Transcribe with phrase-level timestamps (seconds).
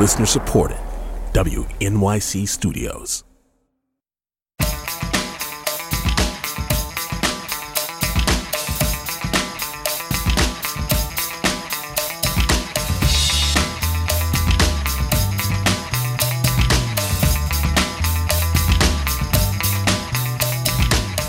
[0.00, 0.78] Listener supported.
[1.34, 3.22] WNYC Studios.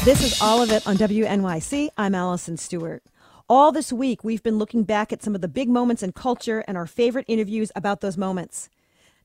[0.06, 1.90] This is all of it on WNYC.
[1.98, 3.04] I'm Allison Stewart.
[3.54, 6.64] All this week, we've been looking back at some of the big moments in culture
[6.70, 8.70] and our favorite interviews about those moments.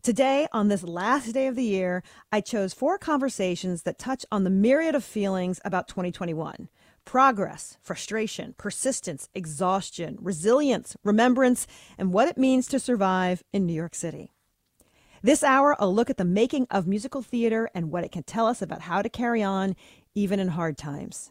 [0.03, 4.43] Today, on this last day of the year, I chose four conversations that touch on
[4.43, 6.69] the myriad of feelings about 2021
[7.05, 13.95] progress, frustration, persistence, exhaustion, resilience, remembrance, and what it means to survive in New York
[13.95, 14.33] City.
[15.23, 18.49] This hour, a look at the making of musical theater and what it can tell
[18.49, 19.77] us about how to carry on
[20.17, 21.31] even in hard times.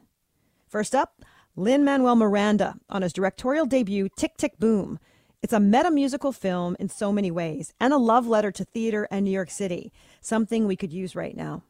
[0.70, 1.22] First up,
[1.58, 5.00] Lin Manuel Miranda on his directorial debut, Tick Tick Boom.
[5.42, 9.08] It's a meta musical film in so many ways and a love letter to theater
[9.10, 11.64] and New York City, something we could use right now.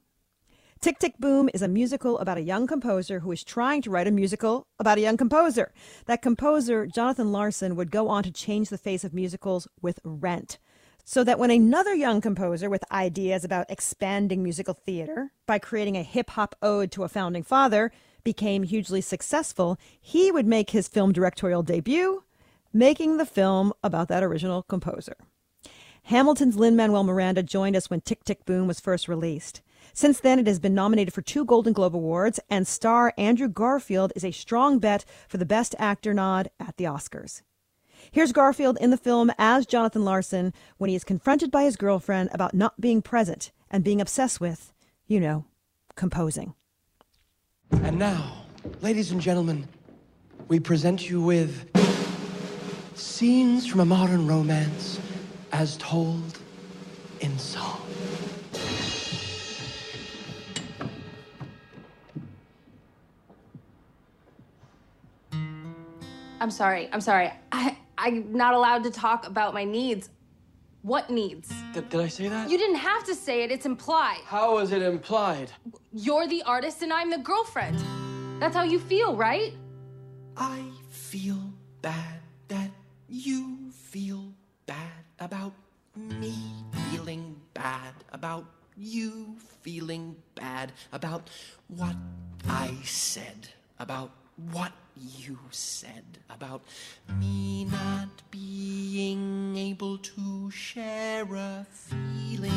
[0.81, 4.07] Tick Tick Boom is a musical about a young composer who is trying to write
[4.07, 5.71] a musical about a young composer.
[6.07, 10.57] That composer, Jonathan Larson, would go on to change the face of musicals with Rent,
[11.03, 16.01] so that when another young composer with ideas about expanding musical theater by creating a
[16.01, 17.91] hip hop ode to a founding father
[18.25, 22.23] became hugely successful, he would make his film directorial debut,
[22.73, 25.15] making the film about that original composer.
[26.03, 29.61] Hamilton's Lin Manuel Miranda joined us when Tick Tick Boom was first released.
[29.93, 34.11] Since then, it has been nominated for two Golden Globe Awards, and star Andrew Garfield
[34.15, 37.41] is a strong bet for the Best Actor nod at the Oscars.
[38.11, 42.29] Here's Garfield in the film as Jonathan Larson when he is confronted by his girlfriend
[42.33, 44.73] about not being present and being obsessed with,
[45.07, 45.45] you know,
[45.95, 46.53] composing.
[47.71, 48.45] And now,
[48.81, 49.67] ladies and gentlemen,
[50.47, 51.69] we present you with
[52.95, 54.99] scenes from a modern romance
[55.51, 56.39] as told
[57.19, 57.81] in song.
[66.39, 66.89] I'm sorry.
[66.91, 67.31] I'm sorry.
[67.51, 70.09] I, I'm not allowed to talk about my needs.
[70.85, 71.51] What needs?
[71.73, 72.47] Did, did I say that?
[72.47, 74.21] You didn't have to say it, it's implied.
[74.23, 75.51] How is it implied?
[75.91, 77.83] You're the artist and I'm the girlfriend.
[78.39, 79.53] That's how you feel, right?
[80.37, 81.41] I feel
[81.81, 82.19] bad
[82.49, 82.69] that
[83.09, 84.31] you feel
[84.67, 85.53] bad about
[85.95, 86.35] me
[86.91, 88.45] feeling bad about
[88.77, 91.31] you feeling bad about
[91.67, 91.95] what
[92.47, 93.47] I said
[93.79, 94.11] about
[94.51, 96.61] what you said about
[97.19, 102.51] me not being able to share a feeling.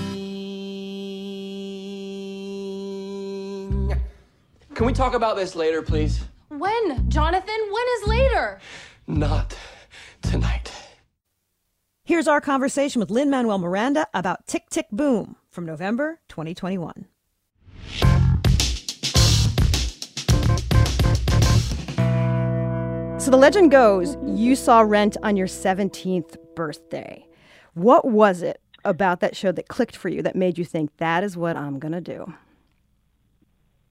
[4.75, 6.21] Can we talk about this later, please?
[6.49, 7.57] When, Jonathan?
[7.71, 8.61] When is later?
[9.07, 9.57] Not
[10.23, 10.73] tonight.
[12.05, 17.07] Here's our conversation with Lin Manuel Miranda about Tick Tick Boom from November 2021.
[23.29, 27.27] So the legend goes you saw Rent on your 17th birthday.
[27.75, 31.23] What was it about that show that clicked for you that made you think that
[31.23, 32.33] is what I'm going to do?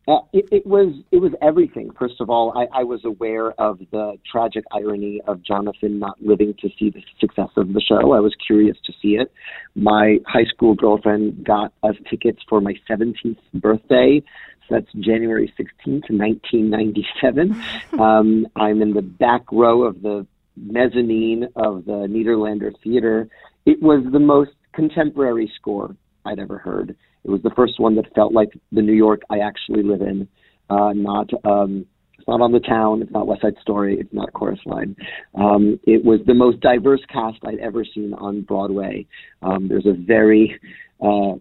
[0.08, 1.92] Uh, it, it was it was everything.
[2.00, 6.56] First of all, I, I was aware of the tragic irony of Jonathan not living
[6.62, 8.14] to see the success of the show.
[8.14, 9.32] I was curious to see it.
[9.76, 14.24] My high school girlfriend got us tickets for my 17th birthday.
[14.70, 17.64] That's January 16th, 1997.
[18.00, 23.28] Um, I'm in the back row of the mezzanine of the Nederlander Theater.
[23.66, 25.96] It was the most contemporary score
[26.26, 26.96] I'd ever heard.
[27.24, 30.28] It was the first one that felt like the New York I actually live in,
[30.70, 31.86] uh, not um,
[32.18, 34.96] it's not on the town, it's not West Side Story, it's not Chorus Line.
[35.36, 39.06] Um, it was the most diverse cast I'd ever seen on Broadway.
[39.42, 40.60] Um, there's a very
[41.02, 41.34] uh,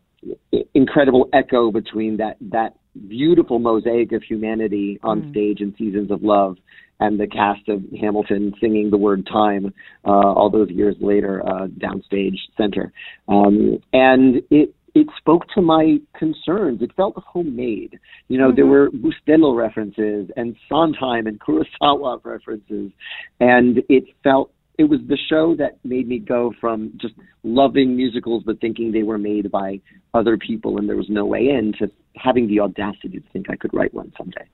[0.75, 2.75] incredible echo between that that
[3.09, 5.31] beautiful mosaic of humanity on mm.
[5.31, 6.57] stage in Seasons of Love
[7.01, 9.73] and the cast of Hamilton singing the word time
[10.05, 12.93] uh, all those years later uh, downstage center.
[13.29, 16.81] Um, and it it spoke to my concerns.
[16.81, 18.01] It felt homemade.
[18.29, 18.57] You know, mm-hmm.
[18.57, 22.91] there were Bustelo references and Sondheim and Kurosawa references,
[23.39, 28.43] and it felt it was the show that made me go from just loving musicals
[28.45, 29.81] but thinking they were made by
[30.15, 33.57] other people and there was no way in to having the audacity to think I
[33.57, 34.47] could write one someday.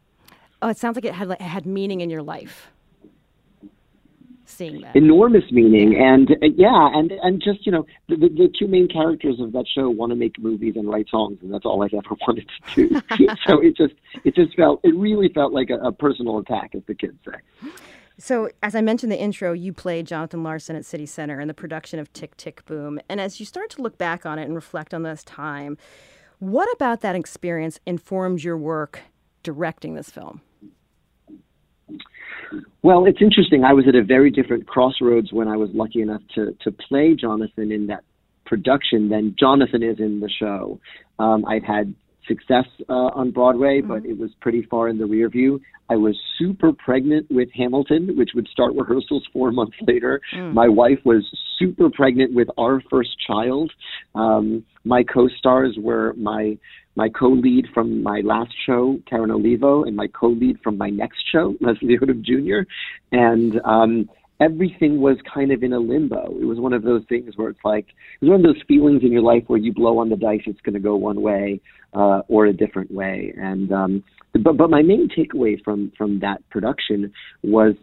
[0.61, 2.71] Oh, it sounds like it had like, had meaning in your life.
[4.45, 8.53] Seeing that enormous meaning, and uh, yeah, and and just you know, the, the, the
[8.59, 11.65] two main characters of that show want to make movies and write songs, and that's
[11.65, 13.01] all I've ever wanted to do.
[13.47, 13.95] so it just
[14.25, 17.71] it just felt it really felt like a, a personal attack, as the kids say.
[18.19, 21.49] So, as I mentioned in the intro, you played Jonathan Larson at City Center in
[21.49, 23.01] the production of Tick Tick Boom.
[23.09, 25.79] And as you start to look back on it and reflect on this time,
[26.39, 29.01] what about that experience informed your work
[29.43, 30.41] directing this film?
[32.83, 33.65] Well, it's interesting.
[33.65, 37.15] I was at a very different crossroads when I was lucky enough to to play
[37.15, 38.05] Jonathan in that
[38.45, 40.81] production than Jonathan is in the show.
[41.19, 41.95] Um, I've had
[42.27, 43.89] success uh, on Broadway, mm-hmm.
[43.89, 45.61] but it was pretty far in the rear view.
[45.91, 50.21] I was super pregnant with Hamilton, which would start rehearsals four months later.
[50.35, 50.55] Mm.
[50.55, 51.25] My wife was
[51.59, 53.73] super pregnant with our first child.
[54.15, 56.59] Um, my co-stars were my
[56.95, 61.55] my co-lead from my last show, Karen Olivo, and my co-lead from my next show,
[61.61, 62.69] Leslie Odom Jr.
[63.13, 66.35] And um, everything was kind of in a limbo.
[66.41, 67.87] It was one of those things where it's like
[68.21, 70.43] it was one of those feelings in your life where you blow on the dice,
[70.47, 71.61] it's going to go one way
[71.95, 73.33] uh, or a different way.
[73.37, 77.13] And um, but but my main takeaway from from that production
[77.43, 77.75] was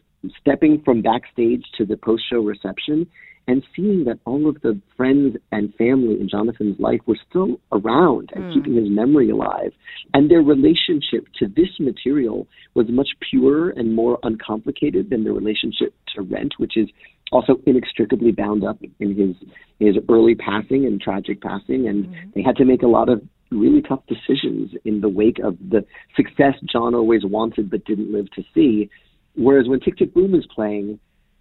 [0.41, 3.07] stepping from backstage to the post show reception
[3.49, 8.29] and seeing that all of the friends and family in Jonathan's life were still around
[8.35, 8.53] and mm.
[8.53, 9.71] keeping his memory alive.
[10.13, 15.95] And their relationship to this material was much purer and more uncomplicated than their relationship
[16.15, 16.89] to Rent, which is
[17.31, 19.35] also inextricably bound up in his
[19.79, 21.87] his early passing and tragic passing.
[21.87, 22.33] And mm.
[22.35, 25.83] they had to make a lot of really tough decisions in the wake of the
[26.15, 28.91] success John always wanted but didn't live to see.
[29.33, 30.99] Whereas when Tick Tick Boom is playing,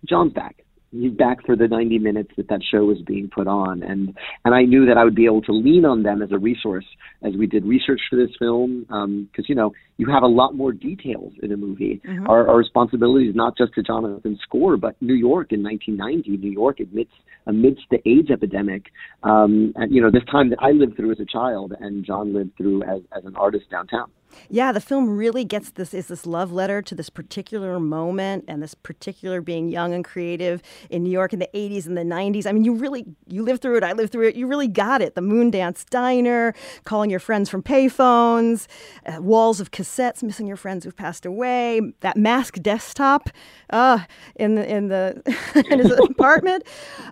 [0.08, 3.82] John's back back for the 90 minutes that that show was being put on.
[3.82, 6.38] And and I knew that I would be able to lean on them as a
[6.38, 6.86] resource
[7.22, 10.54] as we did research for this film because um, you know you have a lot
[10.54, 12.00] more details in a movie.
[12.06, 12.28] Mm-hmm.
[12.28, 16.52] our, our responsibility is not just to Jonathan's score but New York in 1990 New
[16.52, 17.14] York amidst
[17.46, 18.84] amidst the AIDS epidemic
[19.22, 22.32] um, and you know this time that I lived through as a child and John
[22.32, 24.10] lived through as, as an artist downtown
[24.50, 28.62] yeah, the film really gets this is this love letter to this particular moment and
[28.62, 32.46] this particular being young and creative in New York in the 80s and the 90s.
[32.46, 33.84] I mean, you really you lived through it.
[33.84, 34.36] I lived through it.
[34.36, 35.14] You really got it.
[35.14, 36.54] The Moondance Diner,
[36.84, 38.66] calling your friends from payphones,
[39.06, 43.30] uh, walls of cassettes, missing your friends who've passed away, that mask desktop
[43.70, 44.00] uh,
[44.36, 45.22] in the in the
[45.70, 46.64] in his apartment.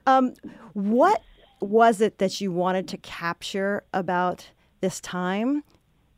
[0.06, 0.34] Um,
[0.72, 1.22] what
[1.60, 5.62] was it that you wanted to capture about this time?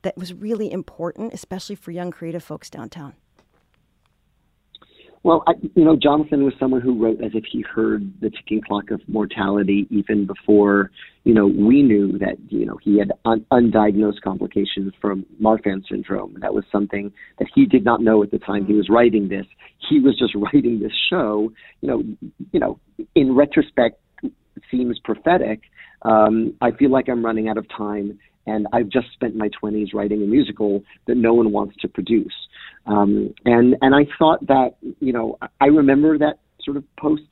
[0.08, 3.12] That was really important, especially for young creative folks downtown?
[5.22, 8.62] Well, I, you know, Jonathan was someone who wrote as if he heard the ticking
[8.66, 10.90] clock of mortality even before,
[11.24, 16.38] you know, we knew that, you know, he had un- undiagnosed complications from Marfan syndrome.
[16.40, 19.44] That was something that he did not know at the time he was writing this.
[19.90, 21.52] He was just writing this show,
[21.82, 22.02] you know,
[22.52, 22.80] you know,
[23.14, 24.00] in retrospect,
[24.70, 25.60] seems prophetic.
[26.02, 28.18] Um, I feel like I'm running out of time
[28.48, 32.34] and I've just spent my 20s writing a musical that no one wants to produce.
[32.86, 37.22] Um, and and I thought that you know I remember that sort of post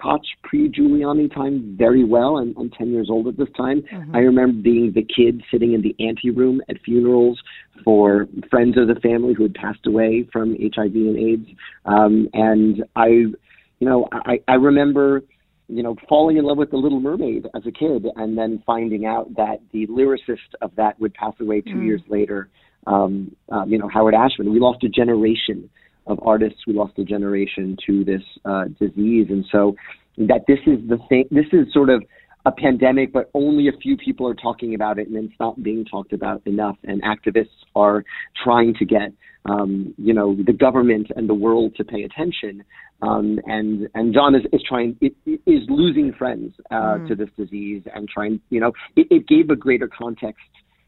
[0.00, 2.36] Koch pre Giuliani time very well.
[2.38, 3.82] I'm, I'm 10 years old at this time.
[3.82, 4.16] Mm-hmm.
[4.16, 7.40] I remember being the kid sitting in the ante room at funerals
[7.84, 11.48] for friends of the family who had passed away from HIV and AIDS.
[11.84, 13.36] Um, and I, you
[13.80, 15.22] know, I, I remember
[15.68, 19.06] you know, falling in love with The Little Mermaid as a kid, and then finding
[19.06, 21.86] out that the lyricist of that would pass away two mm.
[21.86, 22.48] years later.
[22.86, 24.52] Um, um, you know, Howard Ashman.
[24.52, 25.70] We lost a generation
[26.06, 26.60] of artists.
[26.66, 29.74] We lost a generation to this uh, disease, and so
[30.18, 31.24] that this is the thing.
[31.30, 32.04] This is sort of
[32.44, 35.84] a pandemic, but only a few people are talking about it, and it's not being
[35.84, 36.76] talked about enough.
[36.84, 38.04] And activists are
[38.42, 39.12] trying to get,
[39.46, 42.62] um, you know, the government and the world to pay attention.
[43.02, 47.08] Um, and and John is, is trying it, is losing friends uh, mm.
[47.08, 50.44] to this disease and trying, you know, it, it gave a greater context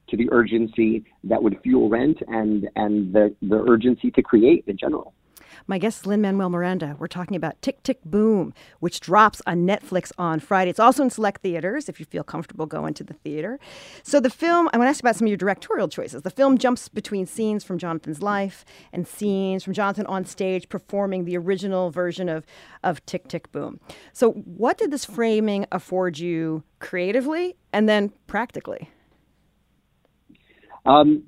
[0.08, 4.76] to the urgency that would fuel rent and and the the urgency to create in
[4.76, 5.14] general.
[5.68, 6.94] My guest Lin Manuel Miranda.
[6.96, 10.70] We're talking about Tick Tick Boom, which drops on Netflix on Friday.
[10.70, 13.58] It's also in select theaters if you feel comfortable going to the theater.
[14.04, 16.22] So, the film, I want to ask about some of your directorial choices.
[16.22, 21.24] The film jumps between scenes from Jonathan's life and scenes from Jonathan on stage performing
[21.24, 22.46] the original version of,
[22.84, 23.80] of Tick Tick Boom.
[24.12, 28.88] So, what did this framing afford you creatively and then practically?
[30.84, 31.24] Um,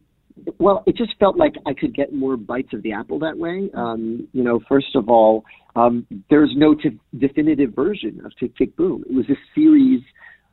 [0.58, 3.70] well, it just felt like I could get more bites of the apple that way.
[3.74, 5.44] Um, you know, first of all,
[5.76, 9.04] um, there's no t- definitive version of Tick Tick Boom.
[9.08, 10.02] It was a series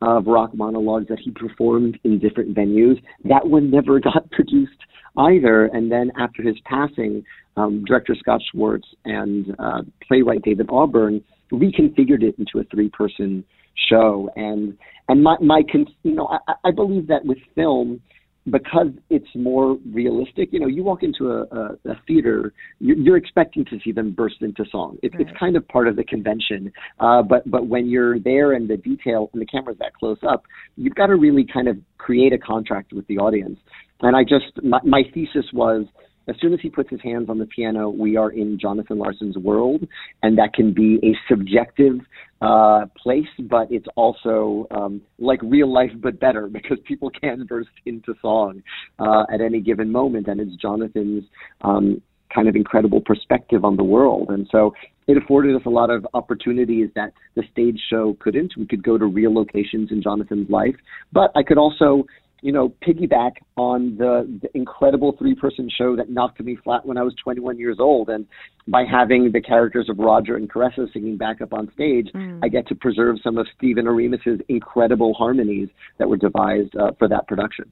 [0.02, 3.02] of rock monologues that he performed in different venues.
[3.24, 4.78] That one never got produced
[5.18, 5.66] either.
[5.66, 7.24] And then after his passing,
[7.58, 13.44] um, director Scott Schwartz and uh, playwright David Auburn reconfigured it into a three-person
[13.90, 14.30] show.
[14.36, 14.78] And
[15.08, 18.02] and my my con- you know I, I believe that with film
[18.50, 23.18] because it's more realistic, you know, you walk into a, a, a theater, you're, you're,
[23.18, 24.98] expecting to see them burst into song.
[25.02, 25.22] It, right.
[25.22, 26.72] It's kind of part of the convention.
[27.00, 30.44] Uh, but but when you're there and the detail and the camera's that close up,
[30.76, 33.58] you've got to really kind of create a contract with the audience.
[34.02, 35.86] And I just my, my thesis was
[36.28, 39.38] as soon as he puts his hands on the piano, we are in Jonathan Larson's
[39.38, 39.88] world,
[40.24, 42.00] and that can be a subjective
[42.42, 47.70] uh, place, but it's also um, like real life, but better because people can burst
[47.86, 48.62] into song
[49.00, 51.24] uh, at any given moment, and it's Jonathan's
[51.62, 52.02] um,
[52.34, 54.74] kind of incredible perspective on the world, and so
[55.08, 58.54] it afforded us a lot of opportunities that the stage show couldn't.
[58.58, 60.76] We could go to real locations in Jonathan's life,
[61.14, 62.06] but I could also
[62.46, 66.96] you know, piggyback on the, the incredible three person show that knocked me flat when
[66.96, 68.08] I was 21 years old.
[68.08, 68.28] And
[68.68, 72.40] by having the characters of Roger and Karessa singing back up on stage, mm.
[72.44, 77.08] I get to preserve some of Stephen Oremus's incredible harmonies that were devised uh, for
[77.08, 77.72] that production.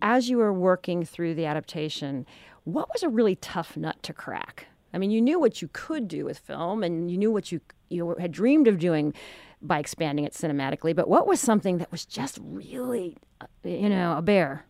[0.00, 2.26] As you were working through the adaptation,
[2.62, 4.66] what was a really tough nut to crack?
[4.94, 7.60] I mean, you knew what you could do with film and you knew what you,
[7.88, 9.14] you had dreamed of doing
[9.62, 14.16] by expanding it cinematically, but what was something that was just really, uh, you know,
[14.16, 14.64] a bear?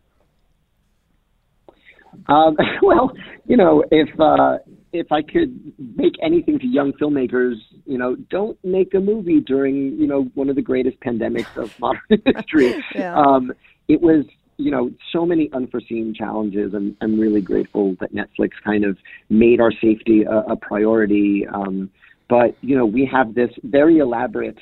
[2.27, 3.11] Um, well,
[3.45, 4.57] you know, if uh,
[4.93, 7.55] if I could make anything to young filmmakers,
[7.85, 11.73] you know, don't make a movie during you know one of the greatest pandemics of
[11.79, 12.83] modern history.
[12.95, 13.15] yeah.
[13.15, 13.51] um,
[13.87, 14.25] it was
[14.57, 18.97] you know so many unforeseen challenges, and I'm really grateful that Netflix kind of
[19.29, 21.47] made our safety a, a priority.
[21.47, 21.89] Um,
[22.29, 24.57] but you know, we have this very elaborate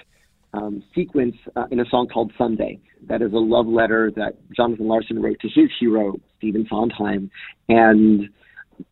[0.54, 2.80] um, sequence uh, in a song called Sunday.
[3.08, 7.30] That is a love letter that Jonathan Larson wrote to his hero, Stephen Sondheim.
[7.68, 8.30] And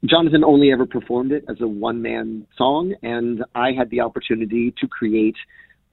[0.05, 4.73] Jonathan only ever performed it as a one man song, and I had the opportunity
[4.79, 5.35] to create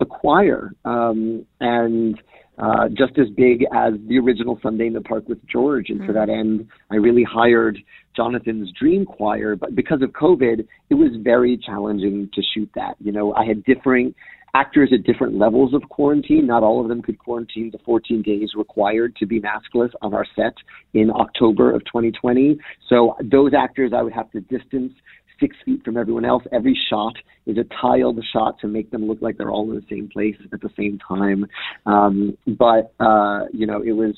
[0.01, 0.73] a choir.
[0.85, 2.21] Um, and
[2.59, 5.89] uh, just as big as the original Sunday in the Park with George.
[5.89, 6.07] And mm-hmm.
[6.07, 7.79] for that end, I really hired
[8.17, 9.57] Jonathan's Dream Choir.
[9.57, 12.95] But because of COVID, it was very challenging to shoot that.
[13.01, 14.15] You know, I had differing
[14.55, 16.47] actors at different levels of quarantine.
[16.47, 20.27] Not all of them could quarantine the 14 days required to be maskless on our
[20.37, 20.55] set
[20.95, 22.59] in October of 2020.
[22.89, 24.93] So those actors I would have to distance
[25.41, 26.45] six feet from everyone else.
[26.53, 27.15] Every shot
[27.47, 30.37] is a tiled shot to make them look like they're all in the same place
[30.53, 31.47] at the same time.
[31.87, 34.15] Um, but uh, you know, it was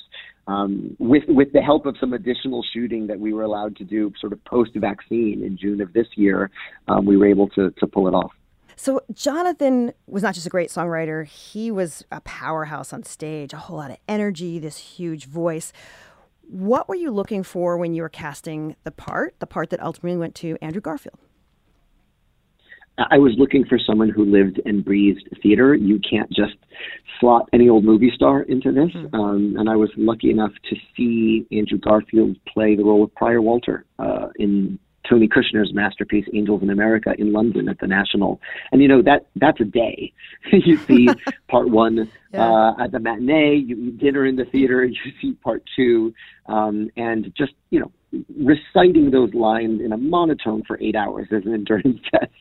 [0.47, 4.13] um, with with the help of some additional shooting that we were allowed to do,
[4.21, 6.51] sort of post vaccine in June of this year,
[6.89, 8.33] um, we were able to to pull it off.
[8.77, 13.57] So Jonathan was not just a great songwriter, he was a powerhouse on stage, a
[13.57, 15.73] whole lot of energy, this huge voice.
[16.43, 20.19] What were you looking for when you were casting the part, the part that ultimately
[20.19, 21.19] went to Andrew Garfield?
[22.99, 25.75] I was looking for someone who lived and breathed theater.
[25.75, 26.57] You can't just
[27.21, 28.91] slot any old movie star into this.
[28.95, 29.15] Mm-hmm.
[29.15, 33.43] Um, and I was lucky enough to see Andrew Garfield play the role of Prior
[33.43, 38.41] Walter uh, in Tony Kushner's masterpiece Angels in America in London at the National.
[38.73, 40.13] And you know that that's a day.
[40.53, 41.09] you see
[41.49, 42.49] part one yeah.
[42.49, 46.15] uh, at the matinee, you eat dinner in the theater, and you see part two,
[46.47, 47.91] um, and just you know
[48.39, 52.33] reciting those lines in a monotone for eight hours is an endurance test.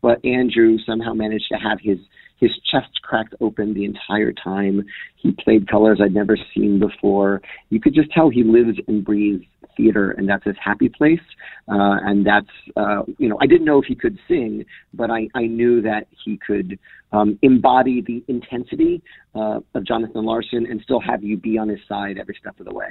[0.00, 1.98] But Andrew somehow managed to have his
[2.42, 4.84] his chest cracked open the entire time.
[5.16, 7.40] He played colors I'd never seen before.
[7.70, 9.44] You could just tell he lives and breathes
[9.76, 11.20] theater, and that's his happy place.
[11.68, 14.64] Uh, and that's, uh, you know, I didn't know if he could sing,
[14.94, 16.78] but I, I knew that he could
[17.12, 19.02] um, embody the intensity
[19.34, 22.66] uh, of Jonathan Larson and still have you be on his side every step of
[22.66, 22.88] the way.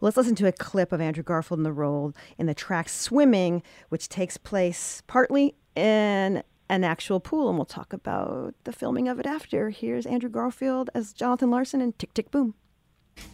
[0.00, 2.88] Well, let's listen to a clip of Andrew Garfield in the role in the track
[2.88, 9.06] Swimming, which takes place partly in an actual pool, and we'll talk about the filming
[9.06, 9.70] of it after.
[9.70, 12.54] Here's Andrew Garfield as Jonathan Larson in Tick Tick Boom.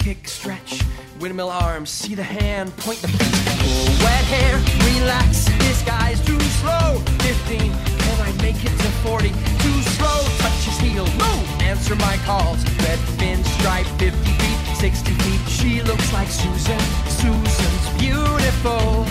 [0.00, 0.82] Kick, stretch,
[1.20, 4.56] windmill arms, see the hand, point the feet, wet hair,
[4.94, 6.98] relax, this guy's too slow.
[7.20, 9.28] 15, can I make it to 40?
[9.28, 12.64] Too slow, touch his heel, move, answer my calls.
[12.80, 16.80] Red fin stripe, 50 feet, 60 feet, she looks like Susan.
[17.06, 19.04] Susan's beautiful.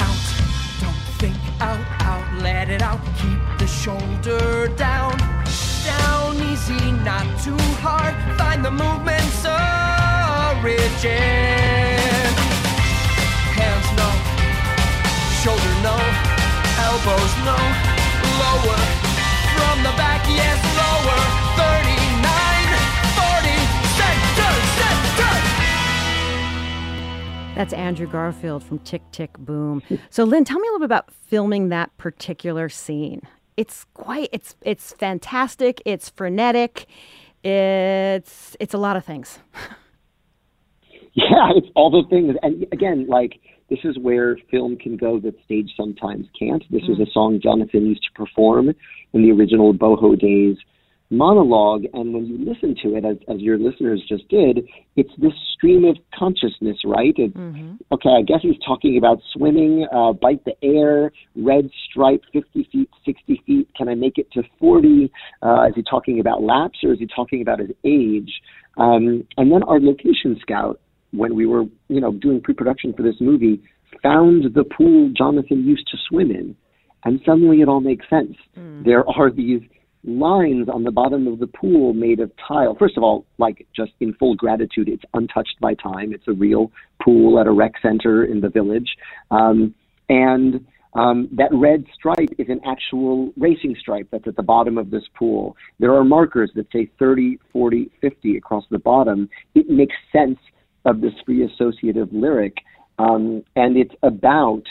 [0.00, 0.24] Out,
[0.80, 5.18] don't think out, out, let it out, keep the shoulder down.
[5.84, 9.99] Down easy, not too hard, find the movement so
[10.60, 10.76] Hands
[13.96, 14.08] no,
[15.40, 15.96] shoulder no,
[16.76, 17.56] elbows no,
[18.36, 18.76] lower
[19.56, 21.16] from the back, yes, lower.
[21.56, 21.96] 39,
[23.16, 23.56] 40,
[23.96, 25.32] center, center.
[27.54, 29.82] That's Andrew Garfield from Tick Tick Boom.
[30.10, 33.22] So, Lin, tell me a little bit about filming that particular scene.
[33.56, 35.80] It's quite, it's it's fantastic.
[35.86, 36.86] It's frenetic.
[37.42, 39.38] It's it's a lot of things.
[41.14, 42.36] Yeah, it's all the things.
[42.42, 46.62] And again, like this is where film can go that stage sometimes can't.
[46.70, 46.92] This mm.
[46.92, 48.68] is a song Jonathan used to perform
[49.12, 50.56] in the original Boho days
[51.10, 51.82] monologue.
[51.92, 55.84] And when you listen to it, as, as your listeners just did, it's this stream
[55.84, 57.14] of consciousness, right?
[57.16, 57.74] It, mm-hmm.
[57.92, 62.90] Okay, I guess he's talking about swimming, uh, bite the air, red stripe, 50 feet,
[63.04, 63.68] 60 feet.
[63.76, 65.10] Can I make it to 40?
[65.42, 68.30] Uh, is he talking about laps or is he talking about his age?
[68.76, 70.80] Um, and then our location scout
[71.12, 73.62] when we were, you know, doing pre-production for this movie,
[74.02, 76.56] found the pool Jonathan used to swim in,
[77.04, 78.36] and suddenly it all makes sense.
[78.56, 78.84] Mm.
[78.84, 79.62] There are these
[80.04, 82.74] lines on the bottom of the pool made of tile.
[82.78, 86.12] First of all, like just in full gratitude, it's untouched by time.
[86.12, 88.96] It's a real pool at a rec center in the village,
[89.30, 89.74] um,
[90.08, 94.90] and um, that red stripe is an actual racing stripe that's at the bottom of
[94.90, 95.56] this pool.
[95.78, 99.28] There are markers that say 30, 40, 50 across the bottom.
[99.54, 100.38] It makes sense
[100.84, 102.56] of this free associative lyric,
[102.98, 104.62] um, and it's about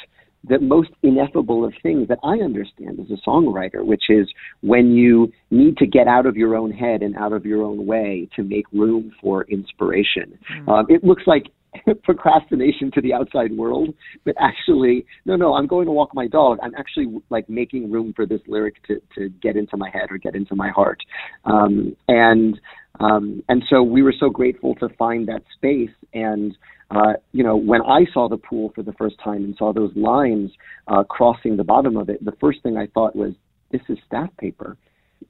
[0.48, 4.28] the most ineffable of things that I understand as a songwriter, which is
[4.62, 7.86] when you need to get out of your own head and out of your own
[7.86, 10.40] way to make room for inspiration.
[10.52, 10.70] Mm.
[10.70, 11.48] Um, it looks like
[12.04, 13.94] procrastination to the outside world,
[14.26, 16.58] but actually, no, no, I'm going to walk my dog.
[16.62, 20.18] I'm actually like making room for this lyric to, to get into my head or
[20.18, 21.00] get into my heart.
[21.46, 22.60] Um, and
[23.00, 25.92] um, and so we were so grateful to find that space.
[26.14, 26.58] And,
[26.92, 29.92] uh, you know, when I saw the pool for the first time and saw those
[29.96, 30.52] lines
[30.88, 33.34] uh, crossing the bottom of it, the first thing I thought was,
[33.72, 34.76] this is staff paper.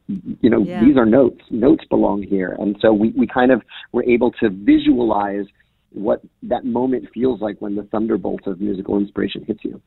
[0.07, 0.83] You know, yeah.
[0.83, 1.41] these are notes.
[1.51, 2.55] Notes belong here.
[2.57, 5.45] And so we, we kind of were able to visualize
[5.91, 9.81] what that moment feels like when the thunderbolt of musical inspiration hits you.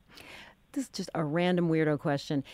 [0.72, 2.44] This is just a random weirdo question.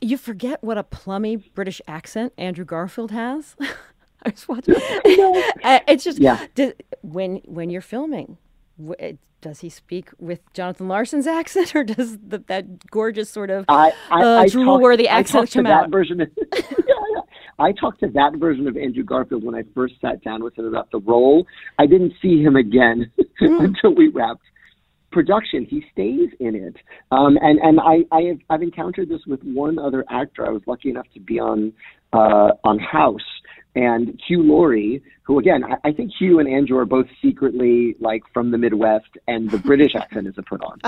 [0.00, 3.56] You forget what a plummy British accent Andrew Garfield has?
[4.24, 4.74] I was watching.
[5.88, 6.46] It's just yeah.
[6.54, 6.72] Does,
[7.02, 8.38] when when you're filming,
[9.42, 13.92] does he speak with Jonathan Larson's accent, or does the, that gorgeous sort of I,
[14.10, 15.90] I, uh, drool-worthy accent come out?
[15.90, 17.20] Version of, yeah, yeah.
[17.58, 20.64] I talked to that version of Andrew Garfield when I first sat down with him
[20.64, 21.46] about the role.
[21.78, 23.10] I didn't see him again
[23.42, 23.64] mm.
[23.64, 24.42] until we wrapped
[25.10, 25.66] production.
[25.66, 26.76] He stays in it,
[27.10, 30.46] um, and and I, I have I've encountered this with one other actor.
[30.46, 31.72] I was lucky enough to be on
[32.12, 33.20] uh, on House,
[33.74, 38.22] and Hugh Laurie, who again, I, I, think Hugh and Andrew are both secretly like
[38.32, 40.80] from the Midwest, and the British accent is a put on.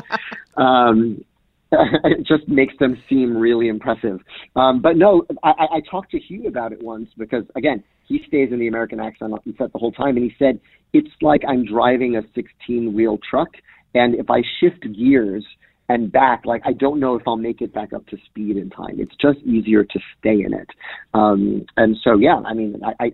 [0.56, 1.24] Um,
[1.72, 4.20] it just makes them seem really impressive.
[4.54, 8.52] Um, but no, I, I talked to Hugh about it once because again, he stays
[8.52, 10.60] in the American accent set the whole time, and he said
[10.92, 13.48] it's like I'm driving a 16 wheel truck,
[13.94, 15.44] and if I shift gears
[15.88, 18.70] and back, like I don't know if I'll make it back up to speed in
[18.70, 18.98] time.
[18.98, 20.68] It's just easier to stay in it.
[21.12, 23.12] Um, and so, yeah, I mean, I, I,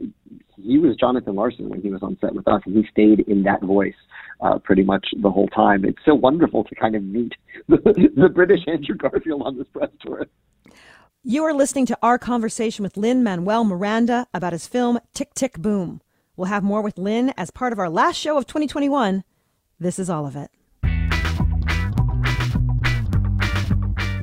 [0.56, 3.42] he was Jonathan Larson when he was on set with us, and he stayed in
[3.44, 3.94] that voice
[4.40, 5.85] uh, pretty much the whole time.
[5.85, 7.33] It's so wonderful to kind of meet
[7.68, 10.26] the, the British Andrew Garfield on this press tour.
[11.22, 15.59] You are listening to our conversation with Lin Manuel Miranda about his film Tick Tick
[15.59, 16.00] Boom.
[16.37, 19.24] We'll have more with Lin as part of our last show of 2021.
[19.78, 20.50] This is all of it.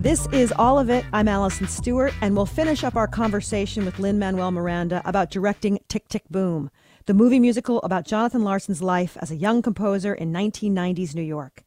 [0.08, 1.04] This is All of It.
[1.12, 5.80] I'm Allison Stewart, and we'll finish up our conversation with Lin Manuel Miranda about directing
[5.90, 6.72] Tick Tick Boom,
[7.08, 11.66] the movie musical about Jonathan Larson's life as a young composer in 1990s New York.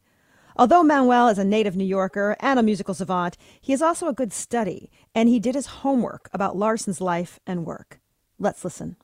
[0.57, 4.14] Although Manuel is a native New Yorker and a musical savant, he is also a
[4.14, 8.00] good study, and he did his homework about Larson's life and work.
[8.38, 8.96] Let's listen.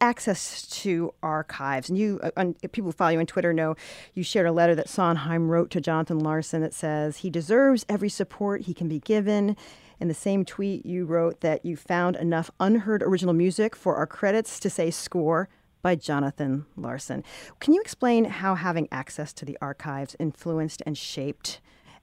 [0.00, 3.74] Access to archives, and you, uh, people who follow you on Twitter know
[4.14, 8.08] you shared a letter that Sondheim wrote to Jonathan Larson that says he deserves every
[8.08, 9.56] support he can be given.
[10.00, 14.06] In the same tweet, you wrote that you found enough unheard original music for our
[14.06, 15.48] credits to say score
[15.82, 17.24] by Jonathan Larson.
[17.60, 21.60] Can you explain how having access to the archives influenced and shaped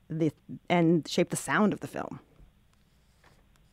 [0.09, 0.31] the
[0.69, 2.19] and shaped the sound of the film?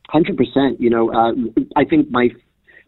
[0.09, 0.79] Hundred percent.
[0.79, 1.31] You know, uh,
[1.75, 2.29] I think my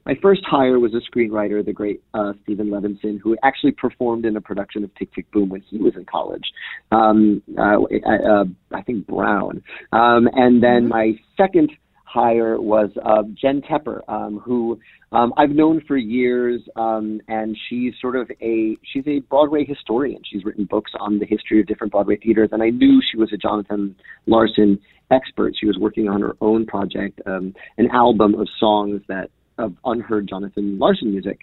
[0.05, 4.35] my first hire was a screenwriter, the great uh, Steven Levenson, who actually performed in
[4.37, 6.43] a production of Tick Tick Boom when he was in college.
[6.91, 9.63] Um, uh, uh, I think Brown.
[9.91, 10.89] Um, and then mm-hmm.
[10.89, 11.71] my second
[12.03, 14.79] hire was uh, Jen Tepper, um, who
[15.11, 20.21] um, I've known for years, um, and she's sort of a she's a Broadway historian.
[20.31, 23.33] She's written books on the history of different Broadway theaters, and I knew she was
[23.33, 23.95] a Jonathan
[24.27, 24.79] Larson
[25.11, 25.55] expert.
[25.59, 30.27] She was working on her own project, um, an album of songs that of unheard
[30.27, 31.39] Jonathan Larson music.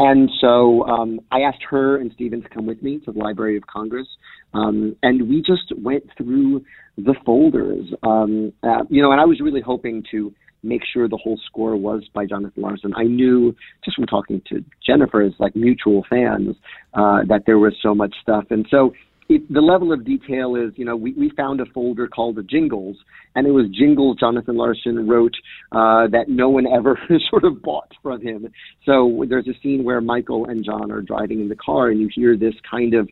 [0.00, 3.56] And so um, I asked her and Steven to come with me to the Library
[3.56, 4.06] of Congress,
[4.54, 6.64] um, and we just went through
[6.96, 7.86] the folders.
[8.04, 11.76] Um, uh, you know, and I was really hoping to make sure the whole score
[11.76, 12.92] was by Jonathan Larson.
[12.96, 16.56] I knew just from talking to Jennifer as like mutual fans
[16.94, 18.92] uh, that there was so much stuff, and so
[19.28, 22.42] it, the level of detail is, you know, we, we found a folder called the
[22.42, 22.96] Jingles,
[23.34, 25.34] and it was jingles Jonathan Larson wrote
[25.72, 26.98] uh, that no one ever
[27.30, 28.50] sort of bought from him.
[28.86, 32.08] So there's a scene where Michael and John are driving in the car, and you
[32.14, 33.08] hear this kind of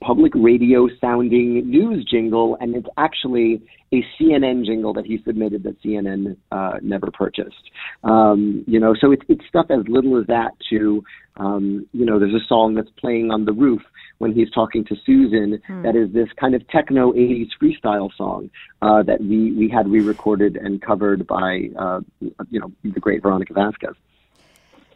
[0.00, 3.62] public radio sounding news jingle, and it's actually
[3.92, 7.70] a CNN jingle that he submitted that CNN uh, never purchased.
[8.04, 11.02] Um, you know, so it's it's stuff as little as that to,
[11.36, 13.82] um, you know, there's a song that's playing on the roof
[14.18, 15.82] when he's talking to Susan hmm.
[15.82, 18.50] that is this kind of techno 80s freestyle song
[18.82, 23.54] uh, that we we had re-recorded and covered by, uh, you know, the great Veronica
[23.54, 23.94] Vasquez.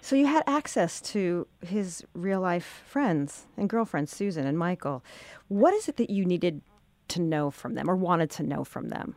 [0.05, 5.03] So you had access to his real life friends and girlfriends, Susan and Michael.
[5.49, 6.61] What is it that you needed
[7.09, 9.15] to know from them or wanted to know from them?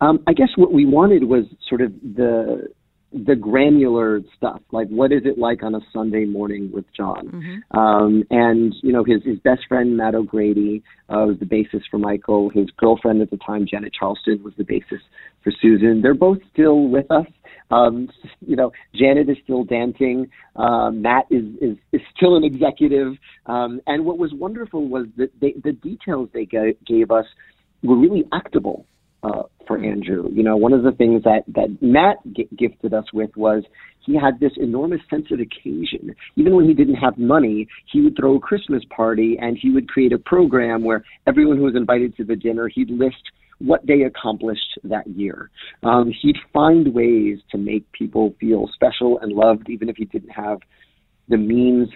[0.00, 2.68] Um, I guess what we wanted was sort of the
[3.12, 7.28] the granular stuff, like what is it like on a Sunday morning with John?
[7.28, 7.78] Mm-hmm.
[7.78, 11.98] Um, and you know, his his best friend Matt O'Grady uh, was the basis for
[11.98, 12.50] Michael.
[12.50, 15.00] His girlfriend at the time, Janet Charleston, was the basis
[15.42, 16.02] for Susan.
[16.02, 17.26] They're both still with us.
[17.70, 18.08] Um,
[18.40, 20.30] you know, Janet is still dancing.
[20.54, 23.14] Uh, Matt is, is is still an executive.
[23.46, 27.26] Um, and what was wonderful was that they, the details they g- gave us
[27.82, 28.86] were really actable
[29.22, 30.30] uh, for Andrew.
[30.32, 33.64] You know, one of the things that that Matt g- gifted us with was
[34.00, 36.14] he had this enormous sense of occasion.
[36.36, 39.88] Even when he didn't have money, he would throw a Christmas party and he would
[39.88, 43.16] create a program where everyone who was invited to the dinner, he'd list
[43.58, 45.50] what they accomplished that year.
[45.82, 50.30] Um, he'd find ways to make people feel special and loved, even if he didn't
[50.30, 50.58] have
[51.28, 51.88] the means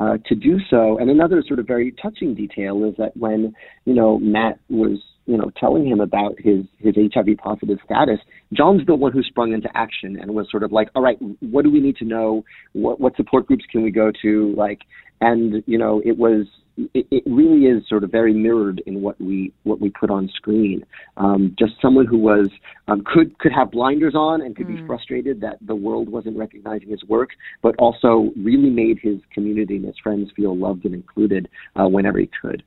[0.00, 0.98] uh, to do so.
[0.98, 3.52] And another sort of very touching detail is that when
[3.84, 8.18] you know Matt was you know, telling him about his his HIV positive status,
[8.54, 11.64] John's the one who sprung into action and was sort of like, all right, what
[11.64, 12.44] do we need to know?
[12.72, 14.54] What what support groups can we go to?
[14.56, 14.80] Like,
[15.20, 16.46] and you know, it was
[16.94, 20.30] it, it really is sort of very mirrored in what we what we put on
[20.34, 20.82] screen.
[21.18, 22.48] Um, just someone who was
[22.88, 24.80] um, could could have blinders on and could mm.
[24.80, 29.76] be frustrated that the world wasn't recognizing his work, but also really made his community
[29.76, 32.62] and his friends feel loved and included uh, whenever he could.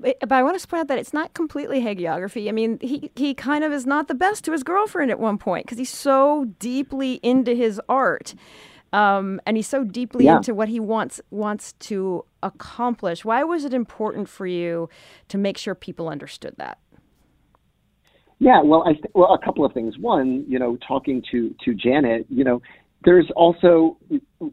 [0.00, 2.48] But I want to point out that it's not completely hagiography.
[2.48, 5.38] I mean, he, he kind of is not the best to his girlfriend at one
[5.38, 8.34] point because he's so deeply into his art.
[8.92, 10.38] Um, and he's so deeply yeah.
[10.38, 13.24] into what he wants wants to accomplish.
[13.24, 14.88] Why was it important for you
[15.28, 16.78] to make sure people understood that?
[18.40, 19.98] Yeah, well, I th- well a couple of things.
[19.98, 22.62] One, you know, talking to to Janet, you know,
[23.04, 23.96] there's also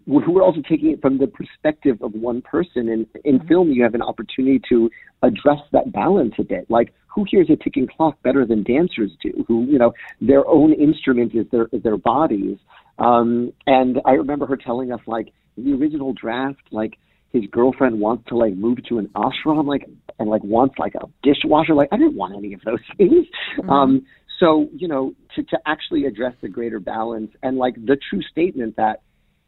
[0.05, 2.89] we're also taking it from the perspective of one person.
[2.89, 3.47] And in mm-hmm.
[3.47, 4.89] film you have an opportunity to
[5.21, 6.69] address that balance a bit.
[6.69, 9.45] Like who hears a ticking clock better than dancers do?
[9.47, 12.57] Who you know their own instrument is their is their bodies.
[12.99, 16.97] Um and i remember her telling us like the original draft like
[17.33, 21.05] his girlfriend wants to like move to an ashram like and like wants like a
[21.21, 21.75] dishwasher.
[21.75, 23.25] Like i didn't want any of those things.
[23.59, 23.69] Mm-hmm.
[23.69, 24.05] um
[24.39, 28.75] so, you know, to, to actually address the greater balance and like the true statement
[28.77, 29.01] that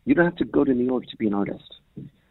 [0.06, 1.75] you don't have to go to New York to be an artist.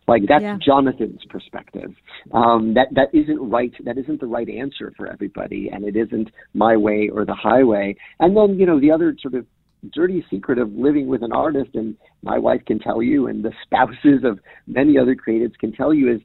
[0.09, 0.57] Like that's yeah.
[0.65, 1.93] Jonathan's perspective.
[2.33, 3.73] Um, that that isn't right.
[3.85, 7.95] That isn't the right answer for everybody, and it isn't my way or the highway.
[8.19, 9.47] And then you know the other sort of
[9.93, 13.53] dirty secret of living with an artist, and my wife can tell you, and the
[13.63, 16.21] spouses of many other creatives can tell you, is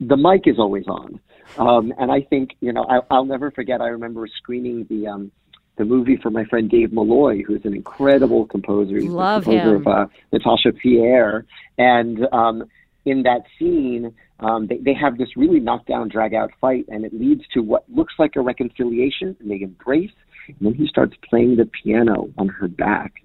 [0.00, 1.20] the mic is always on.
[1.58, 3.82] Um, and I think you know I, I'll never forget.
[3.82, 5.32] I remember screening the um,
[5.78, 8.98] the movie for my friend Dave Malloy, who's an incredible composer.
[8.98, 9.86] He's Love the composer him.
[9.86, 11.46] of uh, Natasha Pierre.
[11.78, 12.64] And um,
[13.04, 17.14] in that scene, um, they, they have this really knockdown, drag out fight, and it
[17.14, 20.10] leads to what looks like a reconciliation, and they embrace.
[20.48, 23.22] And then he starts playing the piano on her back.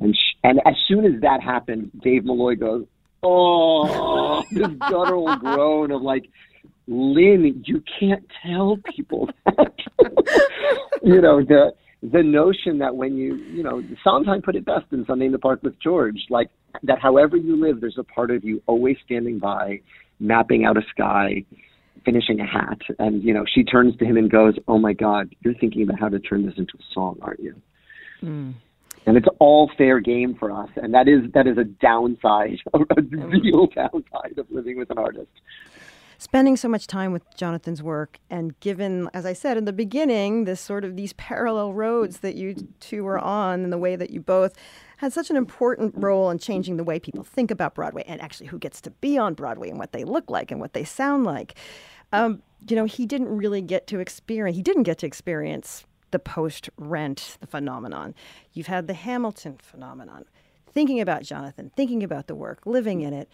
[0.00, 2.86] And, sh- and as soon as that happens, Dave Malloy goes,
[3.22, 6.24] Oh, this guttural groan of like,
[6.86, 9.74] Lin, you can't tell people that.
[11.02, 15.04] you know, the the notion that when you, you know, Sondheim put it best in
[15.06, 16.48] Sunday in the Park with George, like
[16.82, 19.80] that however you live, there's a part of you always standing by,
[20.18, 21.44] mapping out a sky,
[22.04, 22.78] finishing a hat.
[22.98, 26.00] And, you know, she turns to him and goes, Oh my God, you're thinking about
[26.00, 27.54] how to turn this into a song, aren't you?
[28.22, 28.54] Mm.
[29.06, 30.70] And it's all fair game for us.
[30.76, 35.30] And that is that is a downside, a real downside of living with an artist.
[36.20, 40.44] Spending so much time with Jonathan's work and given, as I said in the beginning,
[40.44, 44.10] this sort of these parallel roads that you two were on and the way that
[44.10, 44.54] you both
[44.98, 48.48] had such an important role in changing the way people think about Broadway and actually
[48.48, 51.24] who gets to be on Broadway and what they look like and what they sound
[51.24, 51.54] like.
[52.12, 56.18] Um, you know, he didn't really get to experience, he didn't get to experience the
[56.18, 58.14] post rent the phenomenon.
[58.52, 60.26] You've had the Hamilton phenomenon.
[60.72, 63.28] Thinking about Jonathan, thinking about the work, living in it.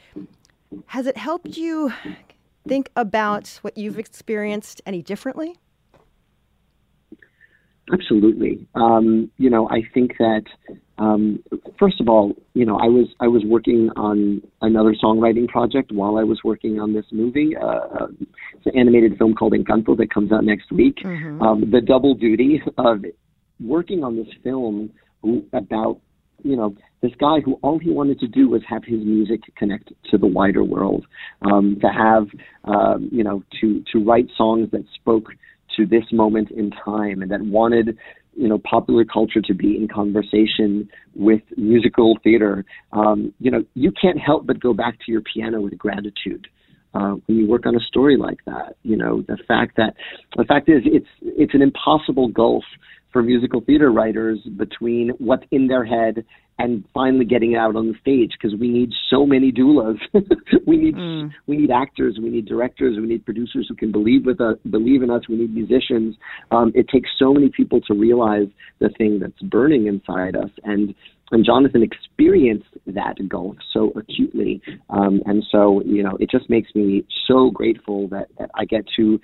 [0.87, 1.93] Has it helped you
[2.69, 5.57] think about what you've experienced any differently?
[7.93, 8.67] Absolutely.
[8.75, 10.43] Um, you know, I think that
[10.99, 11.43] um,
[11.79, 16.17] first of all, you know, I was I was working on another songwriting project while
[16.17, 17.57] I was working on this movie.
[17.57, 18.07] Uh, uh
[18.55, 20.97] it's an animated film called Encanto that comes out next week.
[21.05, 21.43] Mm-hmm.
[21.43, 23.05] Um, the double duty of
[23.61, 24.91] working on this film
[25.53, 26.01] about
[26.43, 26.75] you know
[27.07, 30.27] this guy who all he wanted to do was have his music connect to the
[30.27, 31.07] wider world,
[31.43, 32.27] um, to have
[32.65, 35.29] um, you know to to write songs that spoke
[35.77, 37.97] to this moment in time and that wanted
[38.35, 42.65] you know popular culture to be in conversation with musical theater.
[42.93, 46.49] Um, you know you can't help but go back to your piano with gratitude
[46.95, 48.77] uh, when you work on a story like that.
[48.83, 49.95] You know the fact that
[50.37, 52.65] the fact is it's it's an impossible gulf
[53.13, 56.25] for musical theater writers between what's in their head
[56.59, 59.99] and finally getting it out on the stage because we need so many doulas.
[60.67, 61.31] we need mm.
[61.47, 65.03] we need actors, we need directors, we need producers who can believe with us, believe
[65.03, 65.23] in us.
[65.29, 66.17] We need musicians.
[66.51, 70.95] Um, it takes so many people to realize the thing that's burning inside us, and
[71.33, 76.75] and Jonathan experienced that gulf so acutely, um, and so you know it just makes
[76.75, 79.21] me so grateful that, that I get to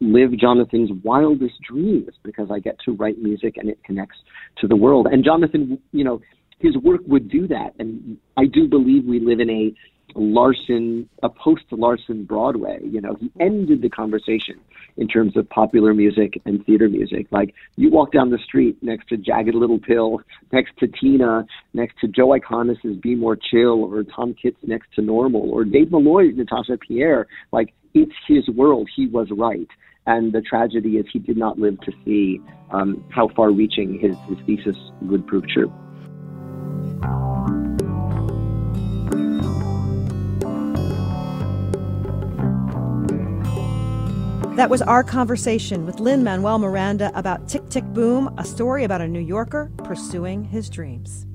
[0.00, 4.18] live Jonathan's wildest dreams because I get to write music and it connects
[4.58, 5.06] to the world.
[5.10, 6.20] And Jonathan, you know
[6.58, 7.74] his work would do that.
[7.78, 9.74] And I do believe we live in a
[10.14, 12.78] Larson, a post Larson Broadway.
[12.82, 14.60] You know, he ended the conversation
[14.96, 17.26] in terms of popular music and theater music.
[17.30, 20.20] Like you walk down the street next to Jagged Little Pill,
[20.52, 25.02] next to Tina, next to Joe Iconis's Be More Chill, or Tom Kitt's next to
[25.02, 27.26] Normal, or Dave Malloy, Natasha Pierre.
[27.52, 28.88] Like it's his world.
[28.94, 29.68] He was right.
[30.06, 32.40] And the tragedy is he did not live to see
[32.70, 35.72] um, how far reaching his, his thesis would prove true.
[44.54, 49.00] That was our conversation with Lin Manuel Miranda about Tick Tick Boom, a story about
[49.00, 51.26] a New Yorker pursuing his dreams.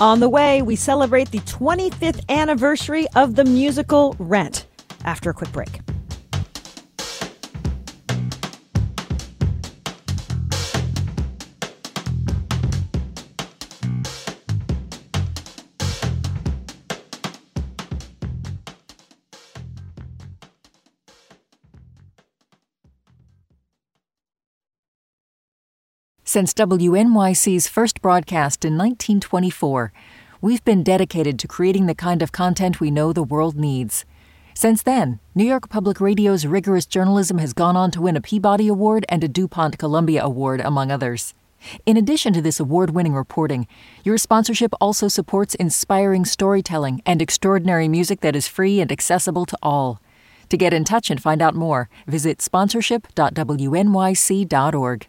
[0.00, 4.66] On the way, we celebrate the 25th anniversary of the musical Rent
[5.04, 5.81] after a quick break.
[26.32, 29.92] Since WNYC's first broadcast in 1924,
[30.40, 34.06] we've been dedicated to creating the kind of content we know the world needs.
[34.54, 38.66] Since then, New York Public Radio's rigorous journalism has gone on to win a Peabody
[38.66, 41.34] Award and a DuPont Columbia Award, among others.
[41.84, 43.66] In addition to this award winning reporting,
[44.02, 49.58] your sponsorship also supports inspiring storytelling and extraordinary music that is free and accessible to
[49.62, 50.00] all.
[50.48, 55.06] To get in touch and find out more, visit sponsorship.wnyc.org.